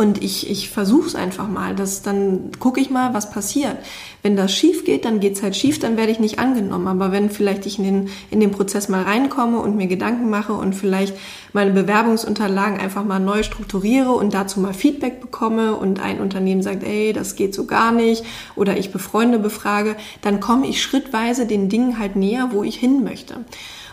[0.00, 1.74] und ich, ich versuche es einfach mal.
[1.74, 3.76] Das, dann gucke ich mal, was passiert.
[4.22, 6.88] Wenn das schief geht, dann geht's halt schief, dann werde ich nicht angenommen.
[6.88, 10.54] Aber wenn vielleicht ich in den, in den Prozess mal reinkomme und mir Gedanken mache
[10.54, 11.14] und vielleicht
[11.52, 16.82] meine Bewerbungsunterlagen einfach mal neu strukturiere und dazu mal Feedback bekomme und ein Unternehmen sagt,
[16.82, 18.24] ey, das geht so gar nicht
[18.56, 23.04] oder ich befreunde befrage, dann komme ich schrittweise den Dingen halt näher, wo ich hin
[23.04, 23.44] möchte.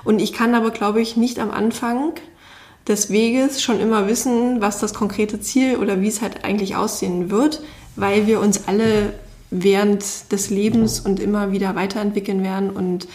[0.06, 2.14] Und ich kann aber, glaube ich, nicht am Anfang
[2.88, 7.30] des Weges schon immer wissen, was das konkrete Ziel oder wie es halt eigentlich aussehen
[7.30, 7.62] wird,
[7.96, 9.14] weil wir uns alle
[9.50, 12.70] während des Lebens und immer wieder weiterentwickeln werden.
[12.70, 13.08] Und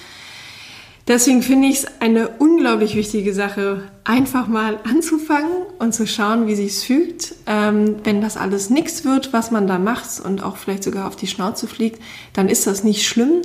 [1.09, 6.55] deswegen finde ich es eine unglaublich wichtige Sache, einfach mal anzufangen und zu schauen, wie
[6.55, 7.35] sich fügt.
[7.47, 11.17] Ähm, wenn das alles nichts wird, was man da macht und auch vielleicht sogar auf
[11.17, 12.01] die Schnauze fliegt,
[12.35, 13.43] dann ist das nicht schlimm.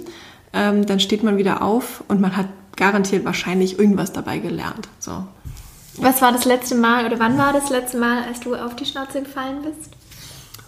[0.54, 4.88] Ähm, dann steht man wieder auf und man hat garantiert wahrscheinlich irgendwas dabei gelernt.
[5.00, 5.24] So.
[5.98, 8.86] Was war das letzte Mal oder wann war das letzte Mal, als du auf die
[8.86, 9.92] Schnauze gefallen bist?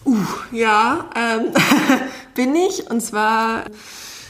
[0.05, 0.15] Uh,
[0.51, 1.53] ja, ähm,
[2.35, 2.89] bin ich.
[2.89, 3.65] Und zwar,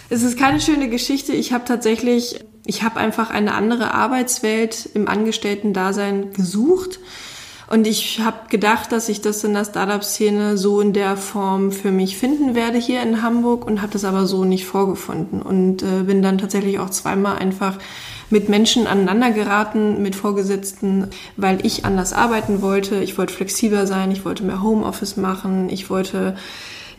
[0.10, 1.34] es ist keine schöne Geschichte.
[1.34, 7.00] Ich habe tatsächlich, ich habe einfach eine andere Arbeitswelt im Angestellten-Dasein gesucht.
[7.70, 11.92] Und ich habe gedacht, dass ich das in der Startup-Szene so in der Form für
[11.92, 15.42] mich finden werde hier in Hamburg und habe das aber so nicht vorgefunden.
[15.42, 17.78] Und äh, bin dann tatsächlich auch zweimal einfach
[18.30, 22.98] mit Menschen aneinander geraten, mit Vorgesetzten, weil ich anders arbeiten wollte.
[22.98, 26.36] Ich wollte flexibler sein, ich wollte mehr Homeoffice machen, ich wollte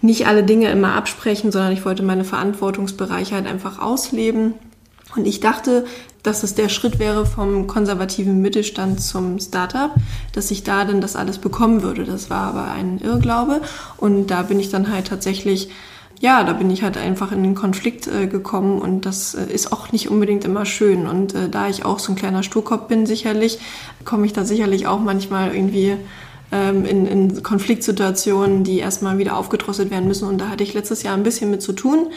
[0.02, 4.54] nicht alle Dinge immer absprechen, sondern ich wollte meine Verantwortungsbereiche halt einfach ausleben.
[5.16, 5.84] Und ich dachte,
[6.22, 9.90] dass es der Schritt wäre vom konservativen Mittelstand zum Startup,
[10.32, 12.04] dass ich da dann das alles bekommen würde.
[12.04, 13.62] Das war aber ein Irrglaube.
[13.96, 15.70] Und da bin ich dann halt tatsächlich
[16.20, 19.72] ja, da bin ich halt einfach in den Konflikt äh, gekommen und das äh, ist
[19.72, 21.06] auch nicht unbedingt immer schön.
[21.06, 23.58] Und äh, da ich auch so ein kleiner Sturkopf bin, sicherlich,
[24.04, 25.96] komme ich da sicherlich auch manchmal irgendwie
[26.52, 30.28] ähm, in, in Konfliktsituationen, die erstmal wieder aufgedrosselt werden müssen.
[30.28, 32.08] Und da hatte ich letztes Jahr ein bisschen mit zu tun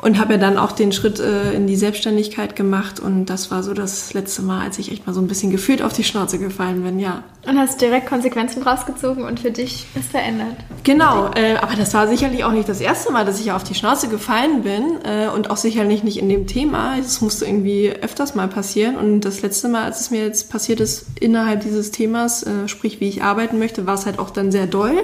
[0.00, 3.62] und habe ja dann auch den Schritt äh, in die Selbstständigkeit gemacht und das war
[3.62, 6.38] so das letzte Mal, als ich echt mal so ein bisschen gefühlt auf die Schnauze
[6.38, 7.24] gefallen bin, ja.
[7.46, 10.56] Und hast direkt Konsequenzen rausgezogen und für dich was verändert?
[10.84, 13.74] Genau, äh, aber das war sicherlich auch nicht das erste Mal, dass ich auf die
[13.74, 16.96] Schnauze gefallen bin äh, und auch sicherlich nicht in dem Thema.
[16.98, 20.80] Es musste irgendwie öfters mal passieren und das letzte Mal, als es mir jetzt passiert
[20.80, 24.52] ist innerhalb dieses Themas, äh, sprich wie ich arbeiten möchte, war es halt auch dann
[24.52, 25.00] sehr doll.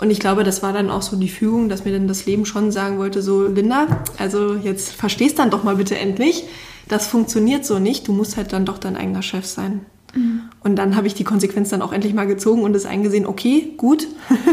[0.00, 2.46] Und ich glaube, das war dann auch so die Fügung, dass mir dann das Leben
[2.46, 6.44] schon sagen wollte, so Linda, also jetzt verstehst dann doch mal bitte endlich,
[6.88, 9.84] das funktioniert so nicht, du musst halt dann doch dein eigener Chef sein.
[10.14, 10.42] Mhm.
[10.62, 13.72] Und dann habe ich die Konsequenz dann auch endlich mal gezogen und es eingesehen, okay,
[13.76, 14.06] gut,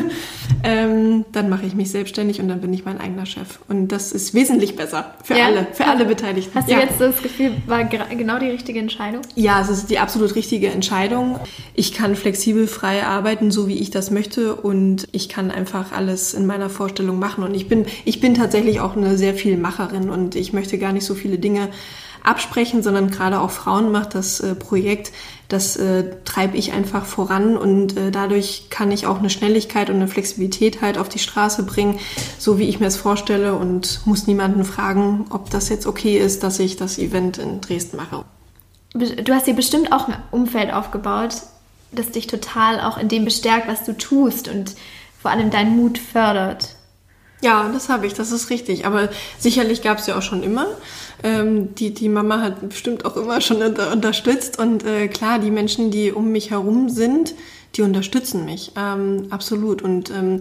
[0.63, 3.59] ähm, dann mache ich mich selbstständig und dann bin ich mein eigener Chef.
[3.67, 5.45] Und das ist wesentlich besser für ja.
[5.47, 6.55] alle, für alle Beteiligten.
[6.55, 6.77] Hast ja.
[6.77, 9.21] du jetzt das Gefühl, war genau die richtige Entscheidung?
[9.35, 11.39] Ja, es ist die absolut richtige Entscheidung.
[11.73, 16.33] Ich kann flexibel frei arbeiten, so wie ich das möchte und ich kann einfach alles
[16.33, 17.43] in meiner Vorstellung machen.
[17.43, 20.93] Und ich bin, ich bin tatsächlich auch eine sehr viel Macherin und ich möchte gar
[20.93, 21.69] nicht so viele Dinge
[22.27, 25.11] absprechen, sondern gerade auch Frauen macht das äh, Projekt,
[25.47, 29.95] das äh, treibe ich einfach voran und äh, dadurch kann ich auch eine Schnelligkeit und
[29.95, 31.99] eine Flexibilität halt auf die Straße bringen,
[32.37, 36.43] so wie ich mir es vorstelle und muss niemanden fragen, ob das jetzt okay ist,
[36.43, 38.25] dass ich das Event in Dresden mache.
[38.93, 41.35] Du hast dir bestimmt auch ein Umfeld aufgebaut,
[41.91, 44.75] das dich total auch in dem bestärkt, was du tust und
[45.21, 46.76] vor allem deinen Mut fördert.
[47.41, 48.85] Ja, das habe ich, das ist richtig.
[48.85, 50.67] Aber sicherlich gab es ja auch schon immer.
[51.23, 54.57] Ähm, die, die Mama hat bestimmt auch immer schon unter, unterstützt.
[54.59, 57.35] Und äh, klar, die Menschen, die um mich herum sind,
[57.75, 58.71] die unterstützen mich.
[58.75, 59.83] Ähm, absolut.
[59.83, 60.39] Und ähm,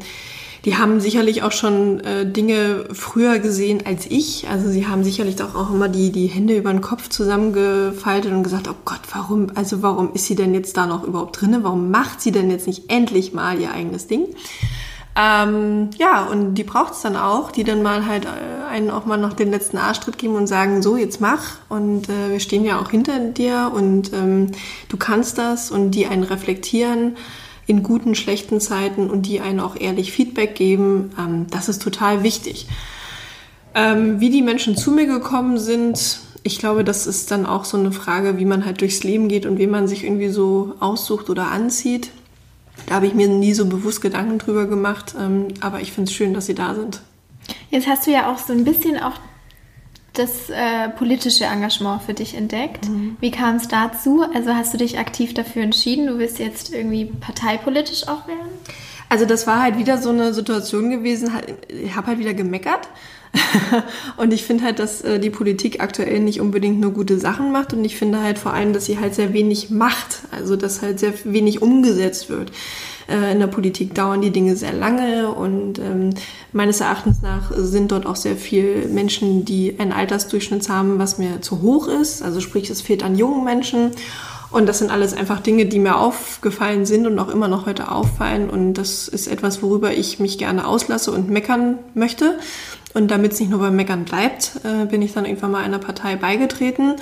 [0.64, 4.48] die haben sicherlich auch schon äh, Dinge früher gesehen als ich.
[4.48, 8.42] Also sie haben sicherlich auch, auch immer die, die Hände über den Kopf zusammengefaltet und
[8.42, 11.62] gesagt, oh Gott, warum, also warum ist sie denn jetzt da noch überhaupt drinne?
[11.62, 14.26] Warum macht sie denn jetzt nicht endlich mal ihr eigenes Ding?
[15.18, 19.06] Ähm, ja, und die braucht es dann auch, die dann mal halt äh, einen auch
[19.06, 21.56] mal noch den letzten Arschtritt geben und sagen, so, jetzt mach.
[21.70, 24.52] Und äh, wir stehen ja auch hinter dir und ähm,
[24.90, 27.16] du kannst das und die einen reflektieren
[27.66, 31.12] in guten, schlechten Zeiten und die einen auch ehrlich Feedback geben.
[31.18, 32.66] Ähm, das ist total wichtig.
[33.74, 37.78] Ähm, wie die Menschen zu mir gekommen sind, ich glaube, das ist dann auch so
[37.78, 41.30] eine Frage, wie man halt durchs Leben geht und wie man sich irgendwie so aussucht
[41.30, 42.10] oder anzieht.
[42.86, 46.16] Da habe ich mir nie so bewusst Gedanken drüber gemacht, ähm, aber ich finde es
[46.16, 47.00] schön, dass sie da sind.
[47.70, 49.14] Jetzt hast du ja auch so ein bisschen auch
[50.12, 52.88] das äh, politische Engagement für dich entdeckt.
[52.88, 53.16] Mhm.
[53.20, 54.24] Wie kam es dazu?
[54.34, 58.48] Also hast du dich aktiv dafür entschieden, du willst jetzt irgendwie parteipolitisch auch werden?
[59.08, 61.30] Also das war halt wieder so eine Situation gewesen,
[61.68, 62.88] ich habe halt wieder gemeckert.
[64.16, 67.72] und ich finde halt, dass äh, die Politik aktuell nicht unbedingt nur gute Sachen macht
[67.72, 71.00] und ich finde halt vor allem, dass sie halt sehr wenig macht, also dass halt
[71.00, 72.52] sehr wenig umgesetzt wird.
[73.08, 76.10] Äh, in der Politik dauern die Dinge sehr lange und ähm,
[76.52, 81.40] meines Erachtens nach sind dort auch sehr viele Menschen, die einen Altersdurchschnitt haben, was mir
[81.40, 82.22] zu hoch ist.
[82.22, 83.92] Also sprich, es fehlt an jungen Menschen.
[84.50, 87.90] Und das sind alles einfach Dinge, die mir aufgefallen sind und auch immer noch heute
[87.90, 88.48] auffallen.
[88.48, 92.38] Und das ist etwas, worüber ich mich gerne auslasse und meckern möchte.
[92.96, 95.78] Und damit es nicht nur beim Meckern bleibt, äh, bin ich dann irgendwann mal einer
[95.78, 96.94] Partei beigetreten,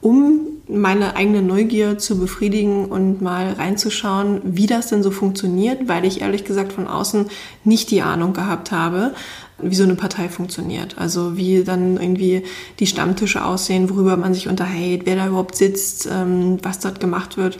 [0.00, 6.06] um meine eigene Neugier zu befriedigen und mal reinzuschauen, wie das denn so funktioniert, weil
[6.06, 7.26] ich ehrlich gesagt von außen
[7.64, 9.12] nicht die Ahnung gehabt habe,
[9.60, 10.96] wie so eine Partei funktioniert.
[10.96, 12.44] Also wie dann irgendwie
[12.78, 17.36] die Stammtische aussehen, worüber man sich unterhält, wer da überhaupt sitzt, ähm, was dort gemacht
[17.36, 17.58] wird.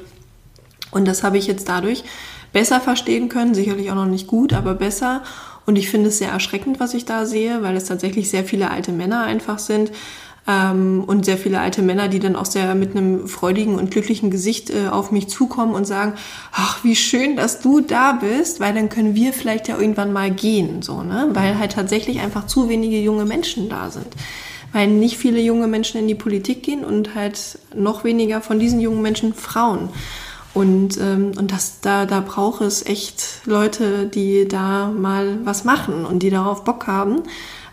[0.92, 2.04] Und das habe ich jetzt dadurch
[2.54, 5.22] besser verstehen können, sicherlich auch noch nicht gut, aber besser.
[5.66, 8.70] Und ich finde es sehr erschreckend, was ich da sehe, weil es tatsächlich sehr viele
[8.70, 9.92] alte Männer einfach sind.
[10.46, 14.30] Ähm, und sehr viele alte Männer, die dann auch sehr mit einem freudigen und glücklichen
[14.30, 16.14] Gesicht äh, auf mich zukommen und sagen,
[16.50, 20.32] ach, wie schön, dass du da bist, weil dann können wir vielleicht ja irgendwann mal
[20.32, 21.28] gehen, so, ne?
[21.32, 24.08] Weil halt tatsächlich einfach zu wenige junge Menschen da sind.
[24.72, 28.80] Weil nicht viele junge Menschen in die Politik gehen und halt noch weniger von diesen
[28.80, 29.90] jungen Menschen Frauen.
[30.54, 36.04] Und, ähm, und das, da, da braucht es echt Leute, die da mal was machen
[36.04, 37.22] und die darauf Bock haben.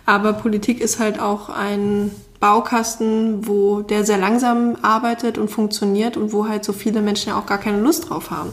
[0.05, 6.31] Aber Politik ist halt auch ein Baukasten, wo der sehr langsam arbeitet und funktioniert und
[6.31, 8.51] wo halt so viele Menschen ja auch gar keine Lust drauf haben.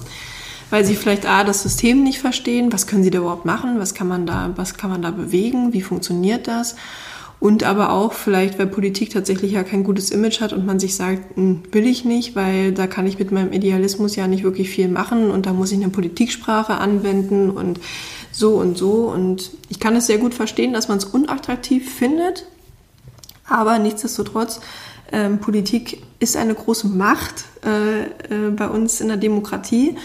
[0.70, 3.94] Weil sie vielleicht A, das System nicht verstehen, was können sie da überhaupt machen, was
[3.94, 6.74] kann man da, was kann man da bewegen, wie funktioniert das?
[7.38, 10.96] Und aber auch vielleicht, weil Politik tatsächlich ja kein gutes Image hat und man sich
[10.96, 14.70] sagt, hm, will ich nicht, weil da kann ich mit meinem Idealismus ja nicht wirklich
[14.70, 17.78] viel machen und da muss ich eine Politiksprache anwenden und
[18.32, 19.10] so und so.
[19.10, 22.46] Und ich kann es sehr gut verstehen, dass man es unattraktiv findet,
[23.46, 24.60] aber nichtsdestotrotz,
[25.12, 29.96] ähm, Politik ist eine große Macht äh, äh, bei uns in der Demokratie.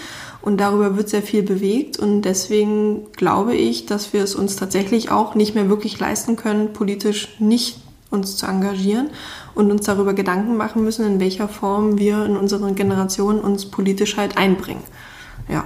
[0.42, 1.98] Und darüber wird sehr viel bewegt.
[1.98, 6.74] Und deswegen glaube ich, dass wir es uns tatsächlich auch nicht mehr wirklich leisten können,
[6.74, 9.10] politisch nicht uns zu engagieren
[9.56, 14.18] und uns darüber Gedanken machen müssen, in welcher Form wir in unserer Generation uns politisch
[14.18, 14.84] halt einbringen.
[15.48, 15.66] Ja.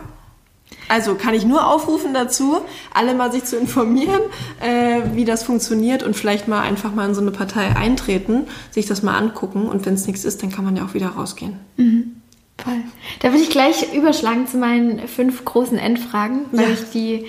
[0.88, 2.57] Also kann ich nur aufrufen dazu,
[2.93, 4.21] alle mal sich zu informieren,
[4.61, 8.85] äh, wie das funktioniert und vielleicht mal einfach mal in so eine Partei eintreten, sich
[8.85, 11.59] das mal angucken und wenn es nichts ist, dann kann man ja auch wieder rausgehen.
[11.77, 12.21] Mhm.
[12.57, 12.81] Voll.
[13.19, 16.73] Da würde ich gleich überschlagen zu meinen fünf großen Endfragen, weil ja.
[16.73, 17.25] ich die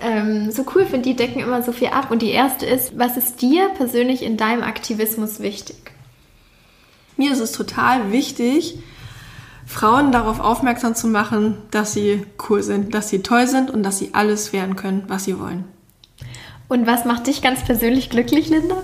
[0.00, 1.08] ähm, so cool finde.
[1.08, 2.10] Die decken immer so viel ab.
[2.10, 5.76] Und die erste ist, was ist dir persönlich in deinem Aktivismus wichtig?
[7.16, 8.78] Mir ist es total wichtig,
[9.66, 13.98] Frauen darauf aufmerksam zu machen, dass sie cool sind, dass sie toll sind und dass
[13.98, 15.64] sie alles werden können, was sie wollen.
[16.68, 18.82] Und was macht dich ganz persönlich glücklich, Linda?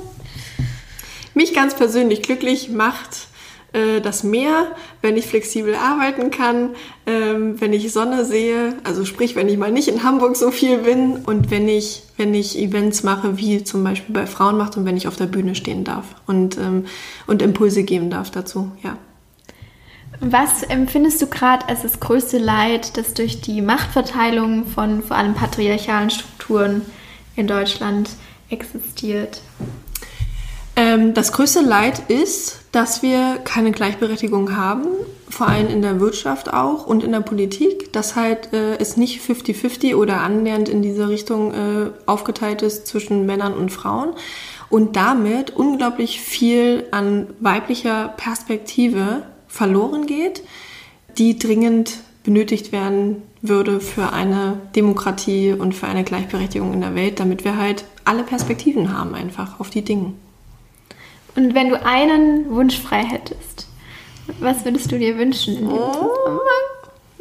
[1.35, 3.29] Mich ganz persönlich glücklich macht
[3.77, 4.69] äh, das Meer,
[5.03, 6.71] wenn ich flexibel arbeiten kann,
[7.07, 10.79] ähm, wenn ich Sonne sehe, also sprich, wenn ich mal nicht in Hamburg so viel
[10.79, 14.87] bin und wenn ich, wenn ich Events mache, wie zum Beispiel bei Frauen macht und
[14.87, 16.87] wenn ich auf der Bühne stehen darf und, ähm,
[17.27, 18.97] und Impulse geben darf dazu, ja.
[20.21, 25.35] Was empfindest du gerade als das größte Leid, das durch die Machtverteilung von vor allem
[25.35, 26.81] patriarchalen Strukturen
[27.35, 28.09] in Deutschland
[28.49, 29.43] existiert?
[30.77, 34.85] Ähm, das größte Leid ist, dass wir keine Gleichberechtigung haben,
[35.31, 39.23] vor allem in der Wirtschaft auch und in der Politik, dass halt äh, es nicht
[39.23, 44.11] 50-50 oder annähernd in diese Richtung äh, aufgeteilt ist zwischen Männern und Frauen
[44.69, 50.43] und damit unglaublich viel an weiblicher Perspektive verloren geht,
[51.17, 57.19] die dringend benötigt werden würde für eine Demokratie und für eine Gleichberechtigung in der Welt,
[57.19, 60.13] damit wir halt alle Perspektiven haben einfach auf die Dinge.
[61.37, 63.69] Und wenn du einen Wunsch frei hättest,
[64.41, 66.11] was würdest du dir wünschen in oh.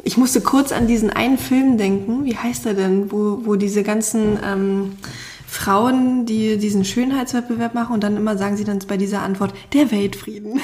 [0.02, 2.24] Ich musste kurz an diesen einen Film denken.
[2.24, 3.10] Wie heißt er denn?
[3.10, 4.98] Wo, wo diese ganzen ähm,
[5.46, 9.90] Frauen, die diesen Schönheitswettbewerb machen und dann immer sagen sie dann bei dieser Antwort, der
[9.90, 10.60] Weltfrieden.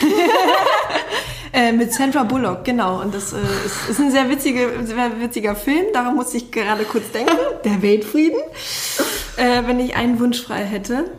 [1.52, 3.00] äh, mit Sandra Bullock, genau.
[3.00, 3.36] Und das äh,
[3.66, 5.86] ist, ist, ein sehr, witzige, sehr witziger Film.
[5.92, 7.36] Daran musste ich gerade kurz denken.
[7.64, 8.38] Der Weltfrieden.
[9.36, 11.10] Äh, wenn ich einen Wunsch frei hätte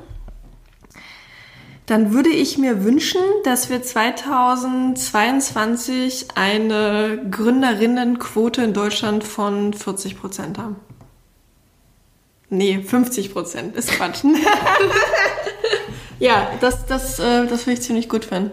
[1.85, 10.57] dann würde ich mir wünschen, dass wir 2022 eine Gründerinnenquote in Deutschland von 40 Prozent
[10.57, 10.77] haben.
[12.49, 14.23] Nee, 50 Prozent ist Quatsch.
[16.19, 18.51] ja, das, das, äh, das würde ich ziemlich gut finden.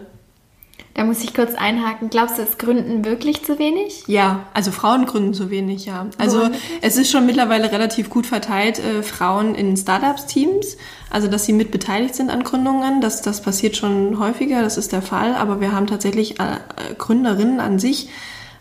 [0.93, 2.09] Da muss ich kurz einhaken.
[2.09, 4.03] Glaubst du, es gründen wirklich zu wenig?
[4.07, 6.07] Ja, also Frauen gründen zu wenig, ja.
[6.17, 6.49] Also
[6.81, 10.75] es ist schon mittlerweile relativ gut verteilt, äh, Frauen in Startups-Teams,
[11.11, 13.01] also dass sie mit beteiligt sind an Gründungen.
[13.01, 15.35] Das, das passiert schon häufiger, das ist der Fall.
[15.35, 16.57] Aber wir haben tatsächlich äh,
[16.97, 18.09] Gründerinnen an sich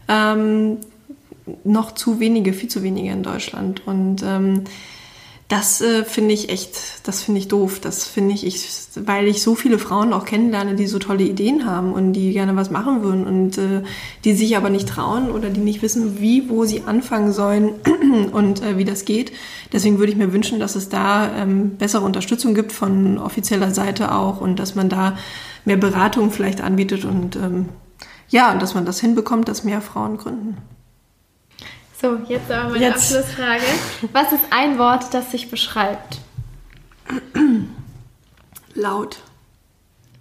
[0.09, 0.79] ähm,
[1.65, 3.87] noch zu wenige, viel zu wenige in Deutschland.
[3.87, 4.65] Und ähm,
[5.51, 7.81] das äh, finde ich echt, das finde ich doof.
[7.81, 11.67] Das finde ich, ich, weil ich so viele Frauen auch kennenlerne, die so tolle Ideen
[11.67, 13.83] haben und die gerne was machen würden und äh,
[14.25, 17.73] die sich aber nicht trauen oder die nicht wissen, wie, wo sie anfangen sollen
[18.33, 19.33] und äh, wie das geht.
[19.73, 24.15] Deswegen würde ich mir wünschen, dass es da ähm, bessere Unterstützung gibt von offizieller Seite
[24.15, 25.19] auch und dass man da
[25.65, 27.69] mehr Beratung vielleicht anbietet und ähm,
[28.29, 30.59] ja, und dass man das hinbekommt, dass mehr Frauen gründen.
[32.01, 33.15] So, jetzt aber meine jetzt.
[33.15, 33.63] Abschlussfrage.
[34.13, 36.19] Was ist ein Wort, das sich beschreibt?
[38.75, 39.19] Laut.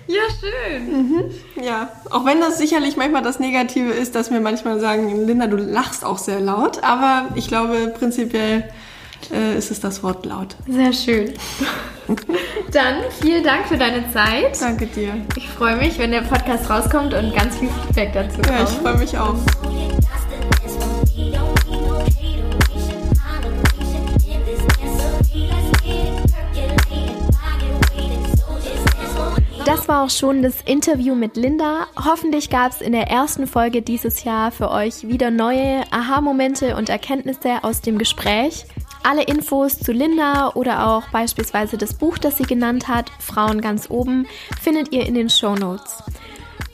[0.08, 0.92] Ja, schön.
[0.92, 1.32] Mhm.
[1.62, 5.58] Ja, auch wenn das sicherlich manchmal das Negative ist, dass wir manchmal sagen, Linda, du
[5.58, 8.64] lachst auch sehr laut, aber ich glaube prinzipiell
[9.32, 10.56] äh, ist es das Wort laut.
[10.68, 11.34] Sehr schön.
[12.72, 14.62] Dann vielen Dank für deine Zeit.
[14.62, 15.14] Danke dir.
[15.36, 18.48] Ich freue mich, wenn der Podcast rauskommt und ganz viel Feedback dazu kommt.
[18.48, 19.36] Ja, ich freue mich auch.
[29.66, 31.88] Das war auch schon das Interview mit Linda.
[31.98, 36.88] Hoffentlich gab es in der ersten Folge dieses Jahr für euch wieder neue Aha-Momente und
[36.88, 38.66] Erkenntnisse aus dem Gespräch.
[39.10, 43.90] Alle Infos zu Linda oder auch beispielsweise das Buch, das sie genannt hat, Frauen ganz
[43.90, 44.28] oben,
[44.62, 46.04] findet ihr in den Show Notes.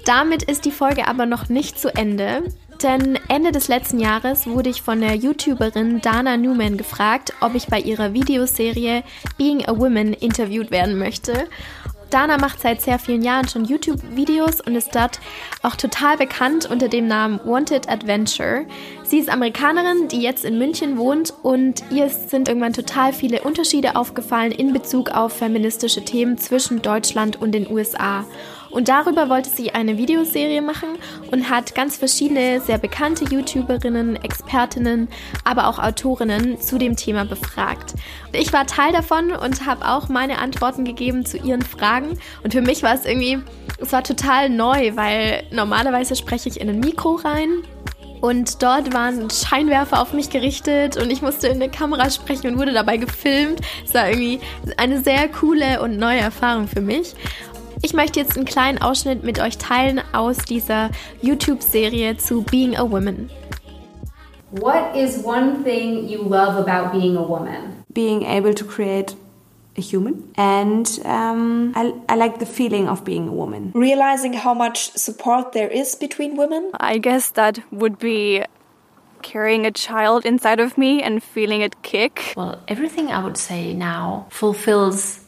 [0.04, 2.42] Damit ist die Folge aber noch nicht zu Ende,
[2.82, 7.68] denn Ende des letzten Jahres wurde ich von der YouTuberin Dana Newman gefragt, ob ich
[7.68, 9.04] bei ihrer Videoserie
[9.38, 11.48] Being a Woman interviewt werden möchte.
[12.14, 15.20] Dana macht seit sehr vielen Jahren schon YouTube-Videos und ist dort
[15.64, 18.66] auch total bekannt unter dem Namen Wanted Adventure.
[19.14, 23.96] Sie ist Amerikanerin, die jetzt in München wohnt und ihr sind irgendwann total viele Unterschiede
[23.96, 28.26] aufgefallen in Bezug auf feministische Themen zwischen Deutschland und den USA.
[28.72, 30.98] Und darüber wollte sie eine Videoserie machen
[31.30, 35.08] und hat ganz verschiedene sehr bekannte YouTuberinnen, Expertinnen,
[35.44, 37.94] aber auch Autorinnen zu dem Thema befragt.
[38.32, 42.18] Ich war Teil davon und habe auch meine Antworten gegeben zu ihren Fragen.
[42.44, 43.38] Und für mich war es irgendwie,
[43.78, 47.62] es war total neu, weil normalerweise spreche ich in ein Mikro rein
[48.24, 52.58] und dort waren Scheinwerfer auf mich gerichtet und ich musste in der Kamera sprechen und
[52.58, 53.60] wurde dabei gefilmt.
[53.86, 54.40] Es war irgendwie
[54.78, 57.16] eine sehr coole und neue Erfahrung für mich.
[57.82, 60.90] Ich möchte jetzt einen kleinen Ausschnitt mit euch teilen aus dieser
[61.22, 63.30] YouTube-Serie zu Being a Woman.
[64.52, 67.84] What is one thing you love about being a woman?
[67.94, 69.18] Being able to create
[69.76, 73.72] a human and um, I, I like the feeling of being a woman.
[73.74, 76.72] Realizing how much support there is between women?
[76.80, 78.44] I guess that would be
[79.24, 82.34] carrying a child inside of me and feeling it kick.
[82.36, 85.23] Well, everything I would say now fulfills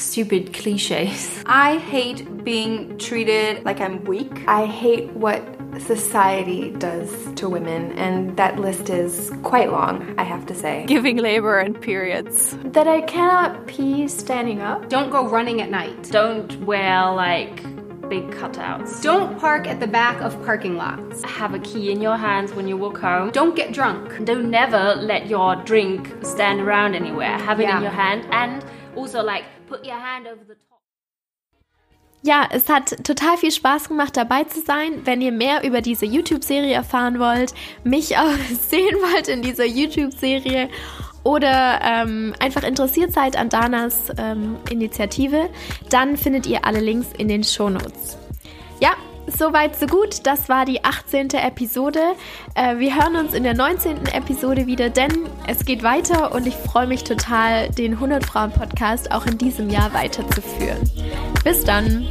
[0.00, 1.42] stupid cliches.
[1.46, 4.44] I hate being treated like I'm weak.
[4.48, 5.42] I hate what
[5.78, 10.84] society does to women, and that list is quite long, I have to say.
[10.86, 12.56] Giving labor and periods.
[12.64, 14.88] That I cannot pee standing up.
[14.88, 16.10] Don't go running at night.
[16.10, 17.62] Don't wear like
[18.08, 19.00] big cutouts.
[19.02, 21.22] Don't park at the back of parking lots.
[21.22, 23.30] Have a key in your hands when you walk home.
[23.30, 24.24] Don't get drunk.
[24.24, 27.38] Don't never let your drink stand around anywhere.
[27.38, 27.76] Have it Yeah.
[27.76, 28.64] in your hand and
[28.96, 29.44] also like
[32.22, 35.06] Ja, es hat total viel Spaß gemacht, dabei zu sein.
[35.06, 40.68] Wenn ihr mehr über diese YouTube-Serie erfahren wollt, mich auch sehen wollt in dieser YouTube-Serie
[41.22, 45.50] oder ähm, einfach interessiert seid an Danas ähm, Initiative,
[45.90, 48.18] dann findet ihr alle Links in den Shownotes.
[48.80, 48.92] Ja,
[49.38, 50.26] soweit, so gut.
[50.26, 51.30] Das war die 18.
[51.30, 52.00] Episode.
[52.54, 54.06] Äh, wir hören uns in der 19.
[54.06, 59.10] Episode wieder, denn es geht weiter und ich freue mich total, den 100 Frauen Podcast
[59.12, 60.90] auch in diesem Jahr weiterzuführen.
[61.44, 62.06] Bis dann!